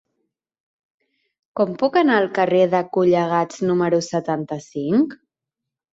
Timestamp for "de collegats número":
2.73-4.01